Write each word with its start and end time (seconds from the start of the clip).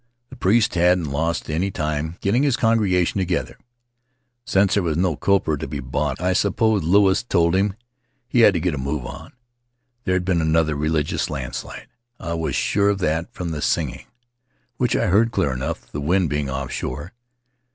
The 0.31 0.35
priest 0.35 0.73
hadn't 0.73 1.11
lost 1.11 1.47
any 1.47 1.69
time 1.69 2.17
getting 2.21 2.41
his 2.41 2.57
congregation 2.57 3.19
together. 3.19 3.55
Since 4.47 4.73
there 4.73 4.81
was 4.81 4.97
no 4.97 5.15
copra 5.15 5.59
to 5.59 5.67
be 5.67 5.79
bought, 5.79 6.19
I 6.19 6.33
suppose 6.33 6.81
Louis 6.83 7.21
told 7.21 7.55
him 7.55 7.75
he 8.27 8.39
had 8.39 8.55
to 8.55 8.59
get 8.59 8.73
a 8.73 8.79
move 8.79 9.05
on. 9.05 9.33
There 10.05 10.15
had 10.15 10.25
been 10.25 10.41
another 10.41 10.75
religious 10.75 11.29
landslide. 11.29 11.87
I 12.19 12.33
was 12.33 12.55
sure 12.55 12.89
of 12.89 12.97
that 12.97 13.31
from 13.31 13.49
the 13.49 13.61
singing, 13.61 14.05
which 14.77 14.95
I 14.95 15.05
heard 15.05 15.31
clear 15.31 15.53
enough, 15.53 15.91
the 15.91 16.01
wind 16.01 16.31
being 16.31 16.49
offshore. 16.49 17.13